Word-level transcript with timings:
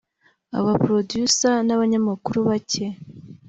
aba 0.57 0.73
Producers 0.83 1.39
n’abanyamakuru 1.67 2.37
bake[ 2.49 2.85